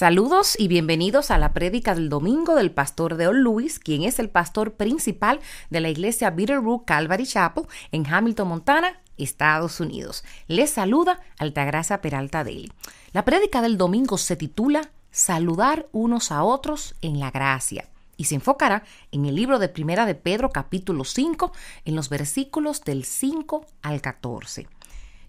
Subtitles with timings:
[0.00, 4.30] Saludos y bienvenidos a la prédica del domingo del pastor Deol Lewis, quien es el
[4.30, 10.24] pastor principal de la iglesia Bitterroot Calvary Chapel en Hamilton, Montana, Estados Unidos.
[10.48, 12.72] Les saluda Altagracia Peralta Daly.
[13.12, 17.86] La prédica del domingo se titula Saludar unos a otros en la gracia
[18.16, 21.52] y se enfocará en el libro de Primera de Pedro capítulo 5
[21.84, 24.66] en los versículos del 5 al 14.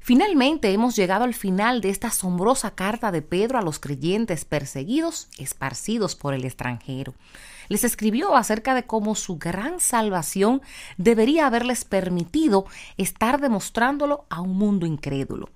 [0.04, 5.28] Finalmente hemos llegado al final de esta asombrosa carta de Pedro a los creyentes perseguidos,
[5.38, 7.14] esparcidos por el extranjero.
[7.70, 10.64] Les escribió acerca de cómo su gran salvación
[10.98, 12.66] debería haberles permitido
[12.98, 15.50] estar demostrándolo a un mundo incrédulo.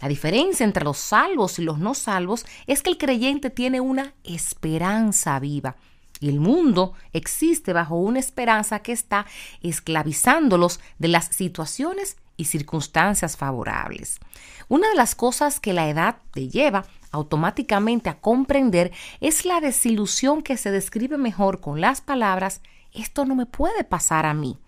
[0.00, 4.14] La diferencia entre los salvos y los no salvos es que el creyente tiene una
[4.24, 5.76] esperanza viva
[6.22, 9.26] y el mundo existe bajo una esperanza que está
[9.62, 14.20] esclavizándolos de las situaciones y circunstancias favorables.
[14.68, 20.42] Una de las cosas que la edad te lleva automáticamente a comprender es la desilusión
[20.42, 22.60] que se describe mejor con las palabras
[22.92, 24.58] esto no me puede pasar a mí.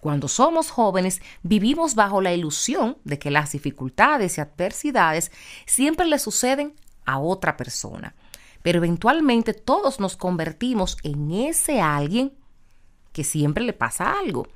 [0.00, 5.32] Cuando somos jóvenes vivimos bajo la ilusión de que las dificultades y adversidades
[5.66, 6.74] siempre le suceden
[7.04, 8.14] a otra persona.
[8.68, 12.34] Pero eventualmente todos nos convertimos en ese alguien
[13.14, 14.46] que siempre le pasa algo.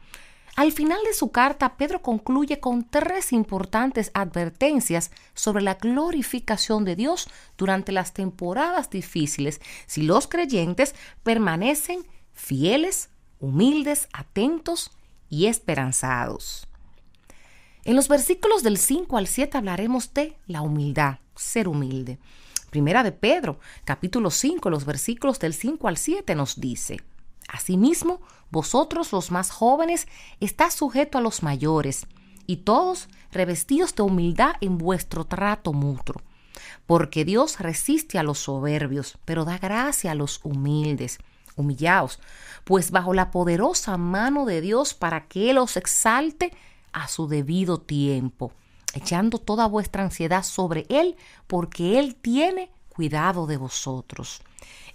[0.55, 6.95] Al final de su carta, Pedro concluye con tres importantes advertencias sobre la glorificación de
[6.95, 13.09] Dios durante las temporadas difíciles si los creyentes permanecen fieles,
[13.41, 14.91] humildes, atentos
[15.31, 16.69] y esperanzados.
[17.85, 22.19] En los versículos del 5 al 7 hablaremos de la humildad, ser humilde.
[22.73, 27.03] Primera de Pedro, capítulo 5, los versículos del 5 al 7 nos dice,
[27.47, 30.09] Asimismo, vosotros los más jóvenes
[30.41, 32.07] estáis sujetos a los mayores,
[32.47, 36.23] y todos revestidos de humildad en vuestro trato mutuo.
[36.87, 41.19] Porque Dios resiste a los soberbios, pero da gracia a los humildes.
[41.57, 42.21] Humillaos,
[42.65, 46.55] pues bajo la poderosa mano de Dios para que Él os exalte
[46.95, 48.51] a su debido tiempo,
[48.95, 51.17] echando toda vuestra ansiedad sobre Él,
[51.47, 54.43] porque Él tiene cuidado de vosotros.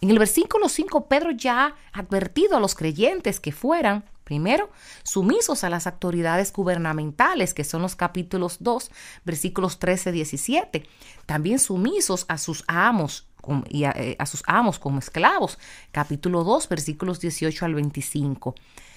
[0.01, 4.69] En el versículo 5, Pedro ya ha advertido a los creyentes que fueran, primero,
[5.03, 8.91] sumisos a las autoridades gubernamentales, que son los capítulos 2,
[9.25, 10.85] versículos 13-17.
[11.25, 13.27] También sumisos a sus amos
[13.69, 15.57] y eh, a, sus amos como esclavos,
[15.91, 18.55] capítulo 2, versículos 18 al 25.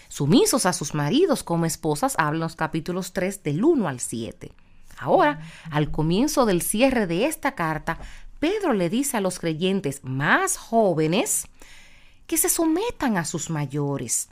[0.09, 4.53] Sumisos a sus maridos como esposas, hablan los capítulos 3 del 1 al 7.
[5.01, 5.41] Ahora,
[5.71, 7.99] al comienzo del cierre de esta carta,
[8.39, 11.47] Pedro le dice a los creyentes más jóvenes
[12.27, 14.29] que se sometan a sus mayores.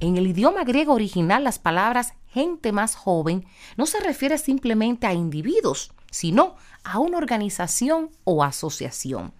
[0.00, 3.46] En el idioma griego original las palabras gente más joven
[3.78, 9.32] no se refiere simplemente a individuos, sino a una organización o asociación.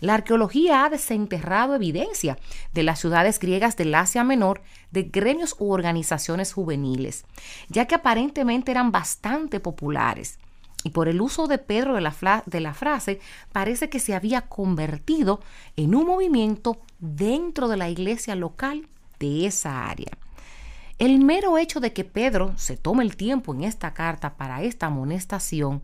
[0.00, 2.38] La arqueología ha desenterrado evidencia
[2.72, 7.24] de las ciudades griegas del Asia Menor de gremios u organizaciones juveniles,
[7.68, 10.38] ya que aparentemente eran bastante populares
[10.84, 13.20] y por el uso de Pedro de la, de la frase,
[13.52, 15.40] parece que se había convertido
[15.76, 18.86] en un movimiento dentro de la iglesia local
[19.18, 20.12] de esa área.
[20.98, 24.86] El mero hecho de que Pedro se tome el tiempo en esta carta para esta
[24.86, 25.80] amonestación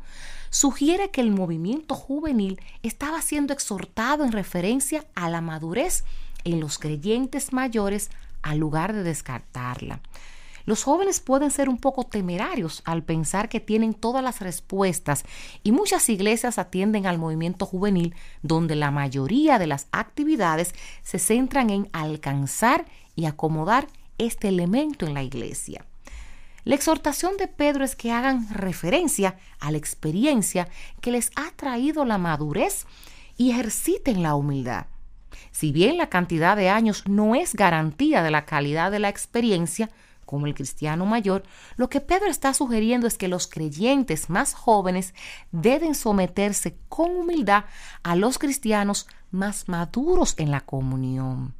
[0.51, 6.05] sugiere que el movimiento juvenil estaba siendo exhortado en referencia a la madurez
[6.43, 8.11] en los creyentes mayores
[8.43, 10.01] al lugar de descartarla.
[10.67, 15.25] Los jóvenes pueden ser un poco temerarios al pensar que tienen todas las respuestas
[15.63, 20.75] y muchas iglesias atienden al movimiento juvenil donde la mayoría de las actividades
[21.05, 23.87] se centran en alcanzar y acomodar
[24.19, 25.85] este elemento en la iglesia.
[26.65, 30.69] La exhortación de Pedro es que hagan referencia a la experiencia
[31.01, 32.87] que les ha traído la madurez
[33.37, 34.87] y ejerciten la humildad.
[35.51, 39.91] Si bien la cantidad de años no es garantía de la calidad de la experiencia,
[40.25, 41.43] como el cristiano mayor,
[41.77, 45.15] lo que Pedro está sugiriendo es que los creyentes más jóvenes
[45.53, 47.65] deben someterse con humildad
[48.03, 51.55] a los cristianos más maduros en la comunión.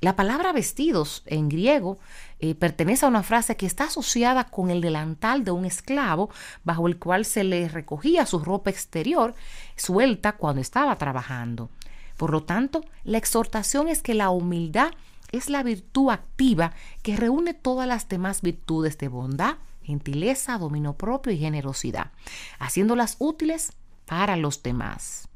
[0.00, 1.98] La palabra vestidos en griego
[2.38, 6.30] eh, pertenece a una frase que está asociada con el delantal de un esclavo
[6.62, 9.34] bajo el cual se le recogía su ropa exterior
[9.76, 11.68] suelta cuando estaba trabajando.
[12.16, 14.90] Por lo tanto, la exhortación es que la humildad
[15.32, 16.72] es la virtud activa
[17.02, 22.12] que reúne todas las demás virtudes de bondad, gentileza, dominio propio y generosidad,
[22.60, 23.72] haciéndolas útiles
[24.06, 25.27] para los demás.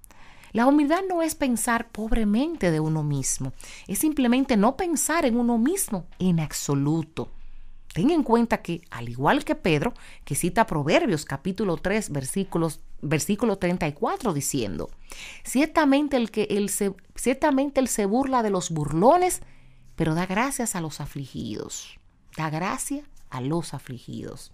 [0.53, 3.55] La humildad no es pensar pobremente de uno mismo,
[3.87, 7.31] es simplemente no pensar en uno mismo en absoluto.
[7.95, 9.93] Ten en cuenta que, al igual que Pedro,
[10.25, 14.91] que cita Proverbios capítulo 3, versículos, versículo 34, diciendo,
[15.43, 16.67] ciertamente el, que
[17.15, 19.43] ciertamente él se burla de los burlones,
[19.97, 21.99] pero da gracias a los afligidos.
[22.37, 24.53] Da gracia a los afligidos.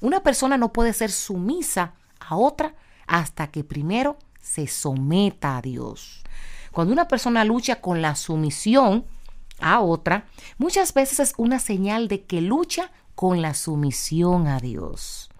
[0.00, 2.74] Una persona no puede ser sumisa a otra
[3.06, 6.22] hasta que primero se someta a Dios.
[6.72, 9.04] Cuando una persona lucha con la sumisión,
[9.60, 10.26] a otra,
[10.58, 15.30] muchas veces es una señal de que lucha con la sumisión a Dios.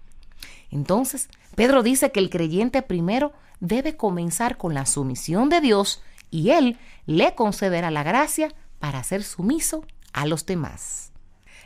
[0.70, 6.50] Entonces, Pedro dice que el creyente primero debe comenzar con la sumisión de Dios y
[6.50, 11.12] Él le concederá la gracia para ser sumiso a los demás.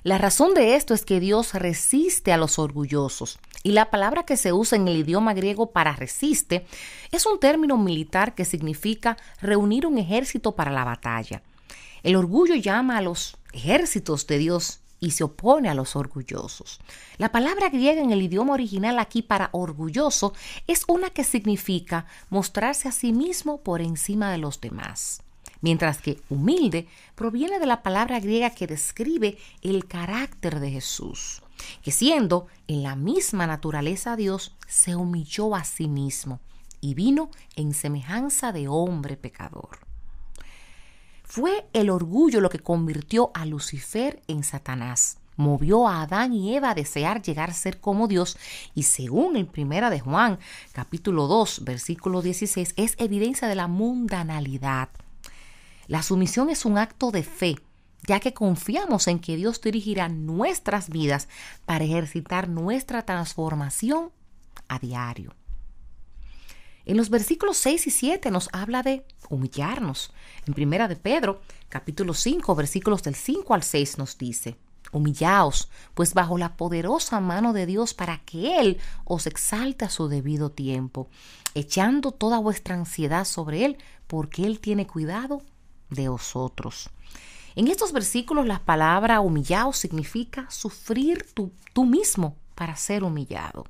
[0.04, 4.36] La razón de esto es que Dios resiste a los orgullosos y la palabra que
[4.36, 6.66] se usa en el idioma griego para resiste
[7.10, 11.42] es un término militar que significa reunir un ejército para la batalla.
[12.02, 16.80] El orgullo llama a los ejércitos de Dios y se opone a los orgullosos.
[17.16, 20.34] La palabra griega en el idioma original aquí para orgulloso
[20.66, 25.22] es una que significa mostrarse a sí mismo por encima de los demás,
[25.64, 31.42] mientras que humilde proviene de la palabra griega que describe el carácter de Jesús,
[31.82, 36.38] que siendo en la misma naturaleza Dios, se humilló a sí mismo
[36.82, 39.78] y vino en semejanza de hombre pecador.
[41.22, 45.16] Fue el orgullo lo que convirtió a Lucifer en Satanás.
[45.36, 48.36] Movió a Adán y Eva a desear llegar a ser como Dios
[48.74, 50.38] y según el primera de Juan,
[50.72, 54.90] capítulo 2, versículo 16, es evidencia de la mundanalidad.
[55.86, 57.56] La sumisión es un acto de fe,
[58.06, 61.28] ya que confiamos en que Dios dirigirá nuestras vidas
[61.66, 64.10] para ejercitar nuestra transformación
[64.68, 65.34] a diario.
[66.86, 70.12] En los versículos 6 y 7 nos habla de humillarnos.
[70.46, 71.40] En primera de Pedro,
[71.70, 74.58] capítulo 5, versículos del 5 al 6 nos dice,
[74.92, 80.08] Humillaos, pues bajo la poderosa mano de Dios para que Él os exalte a su
[80.08, 81.08] debido tiempo,
[81.54, 85.42] echando toda vuestra ansiedad sobre Él, porque Él tiene cuidado
[85.94, 86.90] de.
[87.56, 93.64] En estos versículos la palabra humillaos significa sufrir tú, tú mismo para ser humillado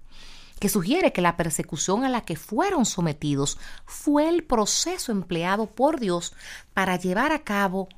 [0.64, 6.00] que sugiere que la persecución a la que fueron sometidos fue el proceso empleado por
[6.00, 6.32] Dios
[6.72, 7.88] para llevar a cabo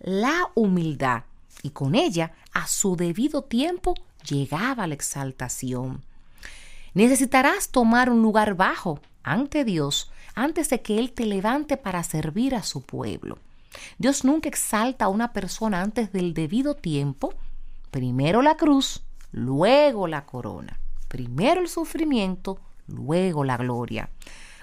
[0.00, 1.22] la humildad
[1.62, 3.94] y con ella a su debido tiempo
[4.28, 6.02] llegaba la exaltación.
[6.92, 12.54] Necesitarás tomar un lugar bajo ante Dios antes de que Él te levante para servir
[12.54, 13.38] a su pueblo.
[13.98, 17.34] Dios nunca exalta a una persona antes del debido tiempo,
[17.90, 19.02] primero la cruz,
[19.32, 20.78] luego la corona.
[21.08, 24.10] Primero el sufrimiento, luego la gloria.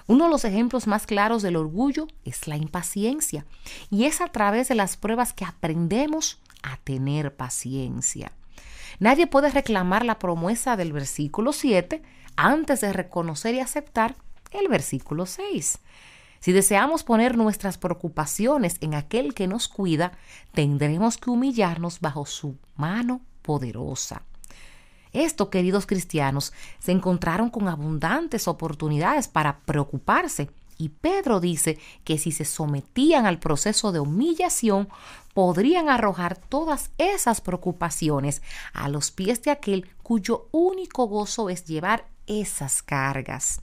[0.06, 3.44] Uno de los ejemplos más claros del orgullo es la impaciencia,
[3.90, 8.32] y es a través de las pruebas que aprendemos a tener paciencia.
[9.00, 12.02] Nadie puede reclamar la promesa del versículo 7
[12.36, 14.16] antes de reconocer y aceptar
[14.50, 15.78] el versículo 6.
[16.40, 20.12] Si deseamos poner nuestras preocupaciones en aquel que nos cuida,
[20.52, 24.22] tendremos que humillarnos bajo su mano poderosa.
[25.12, 30.50] Esto, queridos cristianos, se encontraron con abundantes oportunidades para preocuparse.
[30.76, 34.88] Y Pedro dice que si se sometían al proceso de humillación,
[35.34, 38.42] podrían arrojar todas esas preocupaciones
[38.72, 43.60] a los pies de aquel cuyo único gozo es llevar esas cargas.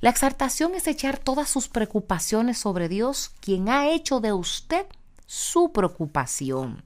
[0.00, 4.86] La exaltación es echar todas sus preocupaciones sobre Dios, quien ha hecho de usted
[5.26, 6.82] su preocupación.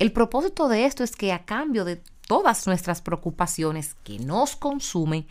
[0.00, 5.26] El propósito de esto es que a cambio de todas nuestras preocupaciones que nos consumen,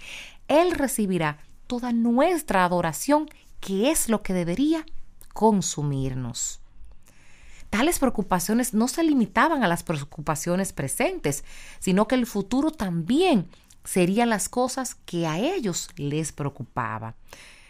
[0.47, 4.85] Él recibirá toda nuestra adoración, que es lo que debería
[5.33, 6.61] consumirnos.
[7.69, 11.43] Tales preocupaciones no se limitaban a las preocupaciones presentes,
[11.79, 13.49] sino que el futuro también
[13.87, 17.15] serían las cosas que a ellos les preocupaba.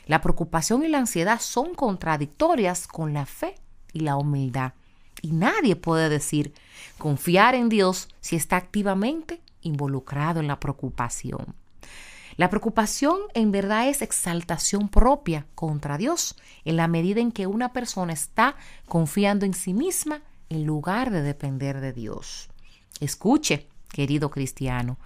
[0.07, 3.55] La preocupación y la ansiedad son contradictorias con la fe
[3.93, 4.74] y la humildad.
[5.21, 6.53] Y nadie puede decir
[6.97, 11.53] confiar en Dios si está activamente involucrado en la preocupación.
[12.36, 17.74] La preocupación en verdad es exaltación propia contra Dios en la medida en que una
[17.74, 18.55] persona está
[18.88, 22.50] confiando en sí misma en lugar de depender de Dios.
[23.00, 24.97] Escuche, querido cristiano,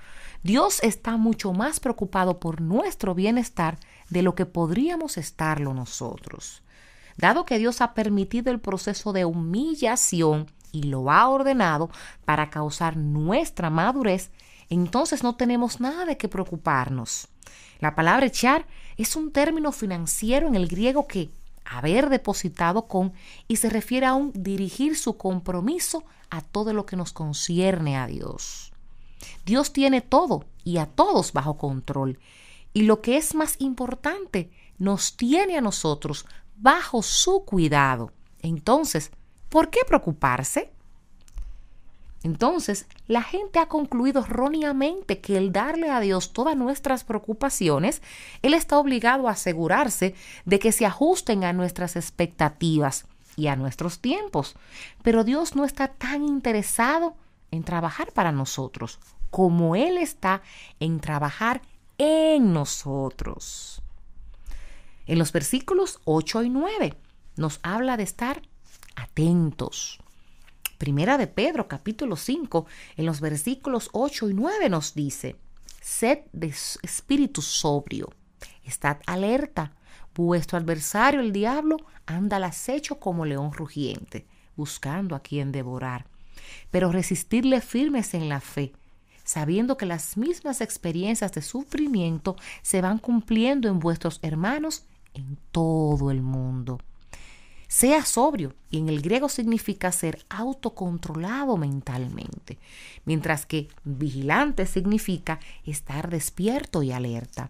[0.44, 3.78] Dios está mucho más preocupado por nuestro bienestar
[4.10, 6.64] de lo que podríamos estarlo nosotros.
[7.16, 11.92] Dado que Dios ha permitido el proceso de humillación y lo ha ordenado
[12.26, 14.32] para causar nuestra madurez,
[14.70, 17.28] entonces no tenemos nada de qué preocuparnos.
[17.80, 18.66] La palabra echar
[18.98, 21.30] es un término financiero en el griego que
[21.66, 23.14] haber depositado con
[23.48, 28.08] y se refiere a un dirigir su compromiso a todo lo que nos concierne a
[28.08, 28.71] Dios.
[29.46, 32.20] Dios tiene todo y a todos bajo control.
[32.74, 36.26] Y lo que es más importante, nos tiene a nosotros
[36.58, 38.12] bajo su cuidado.
[38.42, 39.12] Entonces,
[39.50, 40.72] ¿por qué preocuparse?
[42.24, 48.02] Entonces, la gente ha concluido erróneamente que el darle a Dios todas nuestras preocupaciones,
[48.42, 50.14] Él está obligado a asegurarse
[50.46, 54.56] de que se ajusten a nuestras expectativas y a nuestros tiempos.
[55.04, 57.16] Pero Dios no está tan interesado
[57.52, 59.00] en trabajar para nosotros
[59.32, 60.44] como Él está
[60.80, 61.62] en trabajar
[61.98, 63.82] en nosotros.
[65.08, 66.94] En los versículos 8 y 9
[67.38, 68.42] nos habla de estar
[68.96, 70.00] atentos.
[70.78, 72.66] Primera de Pedro, capítulo 5,
[72.98, 75.36] en los versículos 8 y 9 nos dice,
[75.80, 78.10] sed de espíritu sobrio,
[78.64, 79.74] estad alerta,
[80.14, 86.08] vuestro adversario el diablo anda al acecho como león rugiente, buscando a quien devorar,
[86.72, 88.74] pero resistirle firmes en la fe,
[89.24, 96.12] sabiendo que las mismas experiencias de sufrimiento se van cumpliendo en vuestros hermanos en todo
[96.12, 96.80] el mundo.
[97.68, 102.58] Sea sobrio, y en el griego significa ser autocontrolado mentalmente,
[103.06, 107.50] mientras que vigilante significa estar despierto y alerta.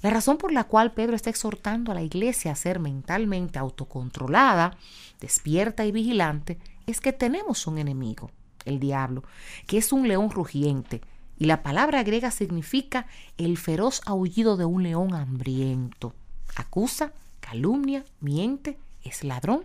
[0.00, 4.78] La razón por la cual Pedro está exhortando a la iglesia a ser mentalmente autocontrolada,
[5.20, 6.56] despierta y vigilante,
[6.90, 8.30] es que tenemos un enemigo,
[8.64, 9.22] el diablo,
[9.66, 11.00] que es un león rugiente,
[11.38, 13.06] y la palabra griega significa
[13.38, 16.14] el feroz aullido de un león hambriento.
[16.54, 19.64] Acusa, calumnia, miente es ladrón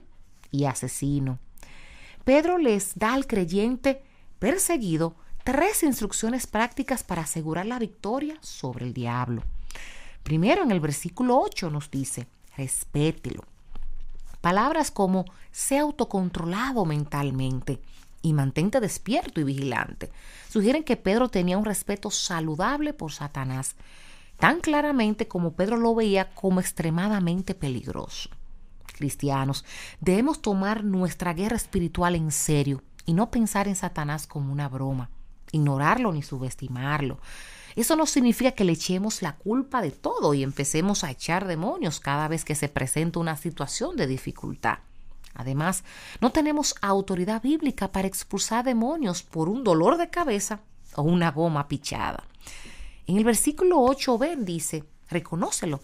[0.52, 1.40] y asesino.
[2.24, 4.02] Pedro les da al creyente
[4.40, 9.44] perseguido tres instrucciones prácticas para asegurar la victoria sobre el diablo.
[10.24, 12.28] Primero, en el versículo 8 nos dice,
[12.58, 13.44] respételo.
[14.46, 17.82] Palabras como sea autocontrolado mentalmente
[18.22, 20.12] y mantente despierto y vigilante
[20.50, 23.76] sugieren que Pedro tenía un respeto saludable por Satanás,
[24.38, 28.30] tan claramente como Pedro lo veía como extremadamente peligroso
[28.94, 29.66] cristianos,
[30.00, 35.10] debemos tomar nuestra guerra espiritual en serio y no pensar en Satanás como una broma,
[35.54, 37.20] ignorarlo ni subestimarlo.
[37.76, 42.00] Eso no significa que le echemos la culpa de todo y empecemos a echar demonios
[42.00, 44.80] cada vez que se presenta una situación de dificultad.
[45.34, 45.84] Además,
[46.22, 50.62] no tenemos autoridad bíblica para expulsar demonios por un dolor de cabeza
[50.96, 52.24] o una goma pichada.
[53.08, 55.82] En el versículo 8b dice, reconócelo,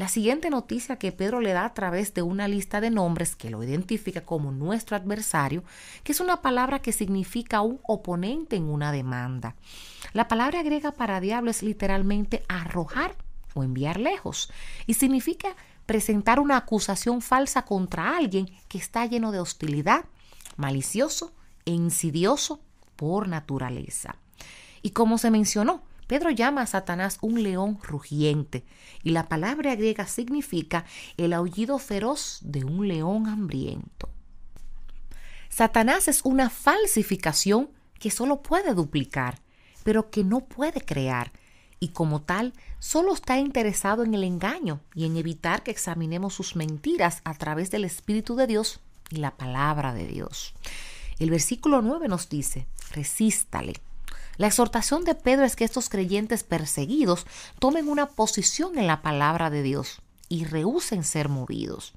[0.00, 3.50] la siguiente noticia que Pedro le da a través de una lista de nombres que
[3.50, 5.62] lo identifica como nuestro adversario,
[6.04, 9.56] que es una palabra que significa un oponente en una demanda.
[10.14, 13.14] La palabra griega para diablo es literalmente arrojar
[13.52, 14.50] o enviar lejos
[14.86, 15.54] y significa
[15.84, 20.06] presentar una acusación falsa contra alguien que está lleno de hostilidad,
[20.56, 21.34] malicioso
[21.66, 22.62] e insidioso
[22.96, 24.16] por naturaleza.
[24.80, 28.64] Y como se mencionó, Pedro llama a Satanás un león rugiente
[29.04, 30.84] y la palabra griega significa
[31.16, 34.08] el aullido feroz de un león hambriento.
[35.50, 39.38] Satanás es una falsificación que solo puede duplicar,
[39.84, 41.30] pero que no puede crear,
[41.78, 46.56] y como tal solo está interesado en el engaño y en evitar que examinemos sus
[46.56, 50.54] mentiras a través del Espíritu de Dios y la palabra de Dios.
[51.20, 53.74] El versículo 9 nos dice, resístale
[54.40, 57.26] la exhortación de Pedro es que estos creyentes perseguidos
[57.58, 61.92] tomen una posición en la palabra de Dios y rehúsen ser movidos.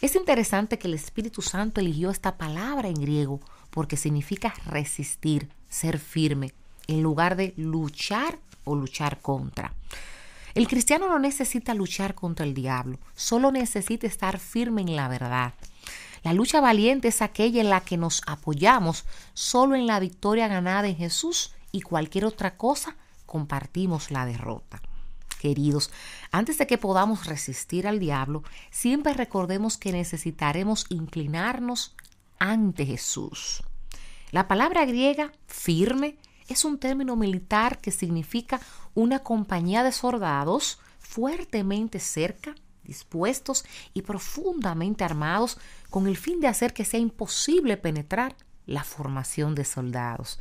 [0.00, 5.98] Es interesante que el Espíritu Santo eligió esta palabra en griego porque significa resistir, ser
[5.98, 6.54] firme,
[6.86, 9.74] en lugar de luchar o luchar contra.
[10.54, 15.54] El cristiano no necesita luchar contra el diablo, solo necesita estar firme en la verdad.
[16.22, 20.86] La lucha valiente es aquella en la que nos apoyamos solo en la victoria ganada
[20.86, 22.96] en Jesús y cualquier otra cosa,
[23.26, 24.82] compartimos la derrota.
[25.40, 25.90] Queridos,
[26.32, 31.94] antes de que podamos resistir al diablo, siempre recordemos que necesitaremos inclinarnos
[32.38, 33.62] ante Jesús.
[34.32, 36.16] La palabra griega firme
[36.48, 38.60] es un término militar que significa
[38.94, 45.58] una compañía de soldados fuertemente cerca, dispuestos y profundamente armados
[45.90, 48.36] con el fin de hacer que sea imposible penetrar
[48.66, 50.38] la formación de soldados.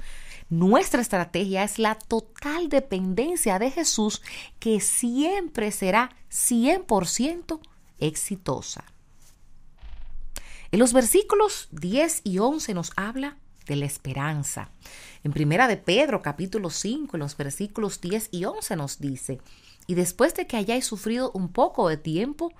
[0.50, 4.24] Nuestra estrategia es la total dependencia de Jesús
[4.60, 7.60] que siempre será 100%
[8.00, 8.84] exitosa.
[10.72, 13.38] En los versículos 10 y 11 nos habla
[13.68, 14.72] de la esperanza.
[15.24, 19.40] En primera de Pedro capítulo 5, en los versículos 10 y 11 nos dice,
[19.86, 22.52] y después de que hayáis sufrido un poco de tiempo,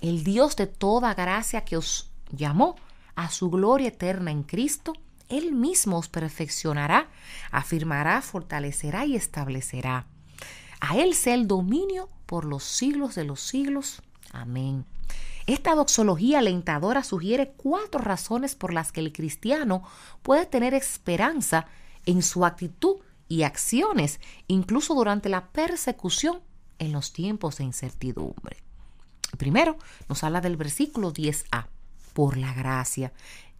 [0.00, 2.76] el Dios de toda gracia que os llamó
[3.14, 4.94] a su gloria eterna en Cristo,
[5.28, 7.08] Él mismo os perfeccionará,
[7.50, 10.06] afirmará, fortalecerá y establecerá.
[10.80, 14.02] A Él sea el dominio por los siglos de los siglos.
[14.32, 14.84] Amén.
[15.46, 19.82] Esta doxología alentadora sugiere cuatro razones por las que el cristiano
[20.22, 21.66] puede tener esperanza
[22.06, 22.96] en su actitud
[23.28, 26.40] y acciones, incluso durante la persecución
[26.78, 28.62] en los tiempos de incertidumbre.
[29.36, 29.76] Primero,
[30.08, 31.66] nos habla del versículo 10a,
[32.12, 33.12] por la gracia,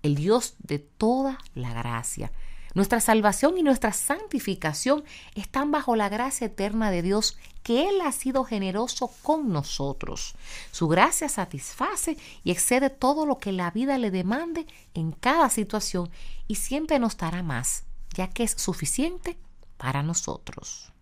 [0.04, 2.30] el Dios de toda la gracia.
[2.74, 8.12] Nuestra salvación y nuestra santificación están bajo la gracia eterna de Dios, que Él ha
[8.12, 10.34] sido generoso con nosotros.
[10.72, 16.10] Su gracia satisface y excede todo lo que la vida le demande en cada situación
[16.46, 19.38] y siempre nos dará más, ya que es suficiente
[19.78, 20.92] para nosotros.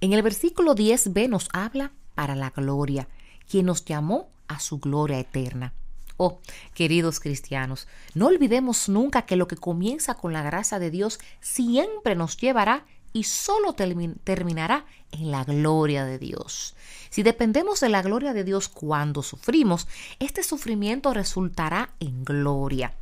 [0.00, 3.06] En el versículo 10b nos habla para la gloria,
[3.48, 5.74] quien nos llamó a su gloria eterna.
[6.16, 6.38] Oh,
[6.74, 12.14] queridos cristianos, no olvidemos nunca que lo que comienza con la gracia de Dios siempre
[12.14, 16.74] nos llevará y solo terminará en la gloria de Dios.
[17.10, 19.86] Si dependemos de la gloria de Dios cuando sufrimos,
[20.18, 22.92] este sufrimiento resultará en gloria.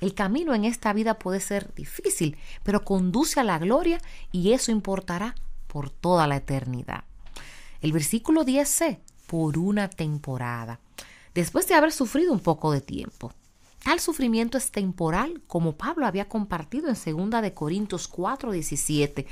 [0.00, 4.00] El camino en esta vida puede ser difícil, pero conduce a la gloria
[4.32, 5.34] y eso importará
[5.66, 7.04] por toda la eternidad.
[7.82, 10.80] El versículo 10c, por una temporada,
[11.34, 13.32] después de haber sufrido un poco de tiempo.
[13.84, 19.26] Tal sufrimiento es temporal, como Pablo había compartido en 2 de Corintios 4:17,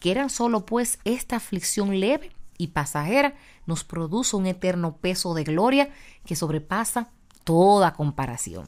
[0.00, 3.34] que eran solo pues esta aflicción leve y pasajera
[3.66, 5.90] nos produce un eterno peso de gloria
[6.24, 7.10] que sobrepasa
[7.44, 8.66] toda comparación.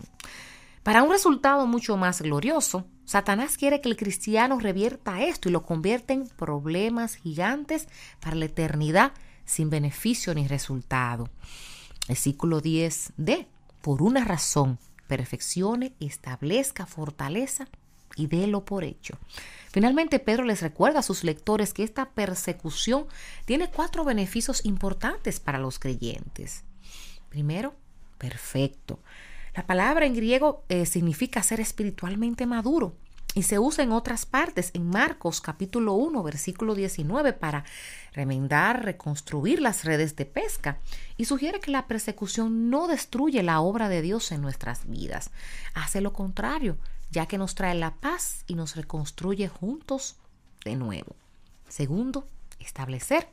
[0.82, 5.62] Para un resultado mucho más glorioso, Satanás quiere que el cristiano revierta esto y lo
[5.62, 7.88] convierta en problemas gigantes
[8.20, 9.12] para la eternidad
[9.44, 11.28] sin beneficio ni resultado.
[12.08, 13.46] Versículo 10d.
[13.80, 14.78] Por una razón,
[15.08, 17.66] perfeccione, establezca fortaleza
[18.16, 19.18] y délo por hecho.
[19.70, 23.06] Finalmente, Pedro les recuerda a sus lectores que esta persecución
[23.44, 26.64] tiene cuatro beneficios importantes para los creyentes.
[27.28, 27.74] Primero,
[28.18, 29.00] perfecto.
[29.54, 32.94] La palabra en griego eh, significa ser espiritualmente maduro
[33.34, 37.64] y se usa en otras partes, en Marcos capítulo 1, versículo 19, para
[38.12, 40.78] remendar, reconstruir las redes de pesca
[41.16, 45.30] y sugiere que la persecución no destruye la obra de Dios en nuestras vidas,
[45.74, 46.76] hace lo contrario,
[47.10, 50.16] ya que nos trae la paz y nos reconstruye juntos
[50.64, 51.16] de nuevo.
[51.68, 52.26] Segundo,
[52.58, 53.28] establecer.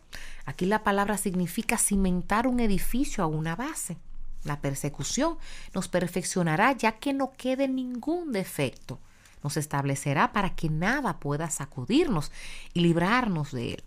[0.46, 3.98] Aquí la palabra significa cimentar un edificio a una base.
[4.44, 5.38] La persecución
[5.74, 9.00] nos perfeccionará ya que no quede ningún defecto.
[9.44, 12.32] Nos establecerá para que nada pueda sacudirnos
[12.74, 13.84] y librarnos de él.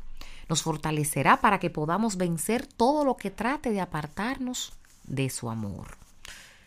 [0.48, 4.72] Nos fortalecerá para que podamos vencer todo lo que trate de apartarnos
[5.04, 5.96] de su amor.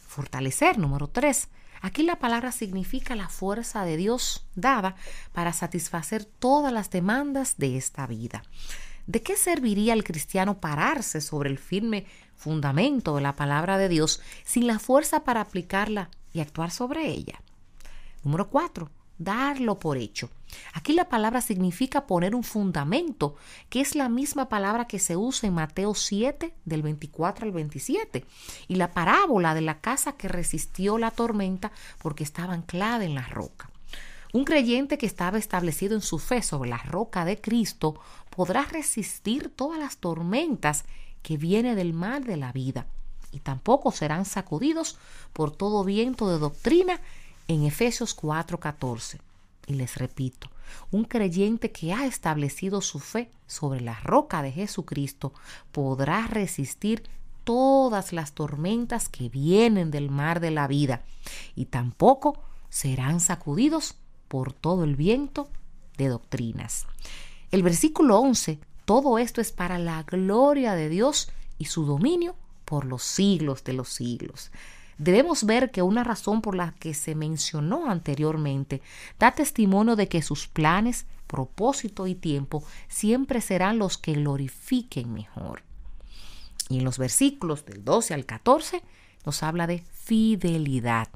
[0.07, 1.49] Fortalecer, número tres.
[1.81, 4.95] Aquí la palabra significa la fuerza de Dios dada
[5.33, 8.43] para satisfacer todas las demandas de esta vida.
[9.07, 14.21] ¿De qué serviría al cristiano pararse sobre el firme fundamento de la palabra de Dios
[14.43, 17.39] sin la fuerza para aplicarla y actuar sobre ella?
[18.25, 20.31] Número cuatro, darlo por hecho.
[20.73, 23.35] Aquí la palabra significa poner un fundamento,
[23.69, 28.25] que es la misma palabra que se usa en Mateo 7 del 24 al 27,
[28.67, 33.27] y la parábola de la casa que resistió la tormenta porque estaba anclada en la
[33.27, 33.69] roca.
[34.33, 37.99] Un creyente que estaba establecido en su fe sobre la roca de Cristo
[38.31, 40.83] podrá resistir todas las tormentas
[41.21, 42.88] que viene del mal de la vida
[43.31, 44.97] y tampoco serán sacudidos
[45.31, 46.99] por todo viento de doctrina
[47.47, 49.19] en Efesios 4:14.
[49.67, 50.49] Y les repito,
[50.91, 55.34] un creyente que ha establecido su fe sobre la roca de Jesucristo
[55.71, 57.03] podrá resistir
[57.43, 61.03] todas las tormentas que vienen del mar de la vida
[61.55, 63.95] y tampoco serán sacudidos
[64.27, 65.49] por todo el viento
[65.97, 66.86] de doctrinas.
[67.51, 72.86] El versículo 11, todo esto es para la gloria de Dios y su dominio por
[72.86, 74.51] los siglos de los siglos.
[74.97, 78.81] Debemos ver que una razón por la que se mencionó anteriormente
[79.19, 85.63] da testimonio de que sus planes, propósito y tiempo siempre serán los que glorifiquen mejor.
[86.69, 88.81] Y en los versículos del 12 al 14
[89.25, 91.10] nos habla de fidelidad.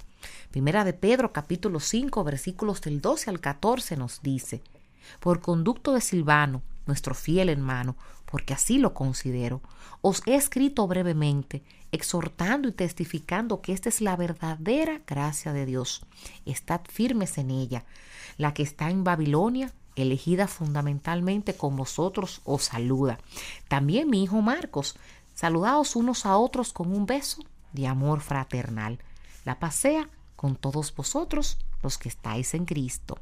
[0.52, 4.62] Primera de Pedro capítulo 5 versículos del 12 al 14 nos dice,
[5.20, 7.96] por conducto de Silvano, nuestro fiel hermano,
[8.30, 9.62] porque así lo considero,
[10.02, 16.06] os he escrito brevemente, exhortando y testificando que esta es la verdadera gracia de Dios.
[16.46, 17.86] Estad firmes en ella.
[18.38, 23.18] La que está en Babilonia, elegida fundamentalmente con vosotros, os saluda.
[23.68, 24.96] También mi hijo Marcos,
[25.34, 29.00] saludaos unos a otros con un beso de amor fraternal.
[29.44, 33.18] La pasea con todos vosotros los que estáis en Cristo.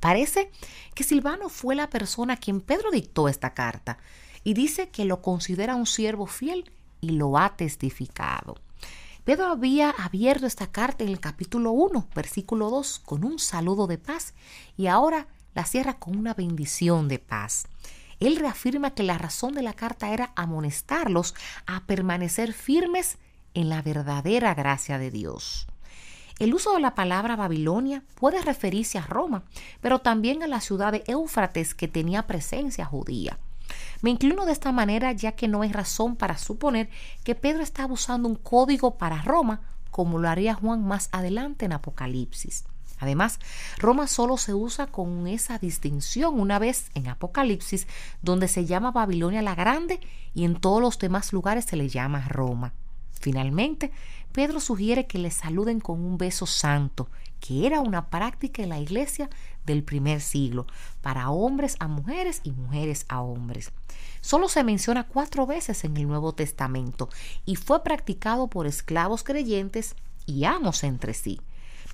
[0.00, 0.50] Parece
[0.94, 3.98] que Silvano fue la persona a quien Pedro dictó esta carta
[4.42, 8.56] y dice que lo considera un siervo fiel y lo ha testificado.
[9.24, 13.98] Pedro había abierto esta carta en el capítulo 1, versículo 2, con un saludo de
[13.98, 14.34] paz
[14.76, 17.66] y ahora la cierra con una bendición de paz.
[18.18, 21.34] Él reafirma que la razón de la carta era amonestarlos
[21.66, 23.18] a permanecer firmes
[23.54, 25.66] en la verdadera gracia de Dios.
[26.40, 29.42] El uso de la palabra Babilonia puede referirse a Roma,
[29.82, 33.38] pero también a la ciudad de Éufrates que tenía presencia judía.
[34.00, 36.88] Me inclino de esta manera ya que no hay razón para suponer
[37.24, 41.74] que Pedro estaba usando un código para Roma como lo haría Juan más adelante en
[41.74, 42.64] Apocalipsis.
[43.00, 43.38] Además,
[43.76, 47.86] Roma solo se usa con esa distinción una vez en Apocalipsis,
[48.22, 50.00] donde se llama Babilonia la Grande
[50.32, 52.72] y en todos los demás lugares se le llama Roma.
[53.20, 53.92] Finalmente,
[54.32, 58.80] Pedro sugiere que le saluden con un beso santo, que era una práctica en la
[58.80, 59.28] iglesia
[59.66, 60.66] del primer siglo,
[61.02, 63.72] para hombres a mujeres y mujeres a hombres.
[64.22, 67.08] Solo se menciona cuatro veces en el Nuevo Testamento
[67.44, 71.40] y fue practicado por esclavos creyentes y amos entre sí.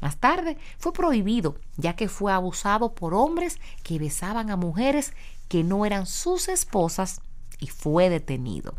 [0.01, 5.13] Más tarde fue prohibido, ya que fue abusado por hombres que besaban a mujeres
[5.49, 7.21] que no eran sus esposas
[7.59, 8.75] y fue detenido.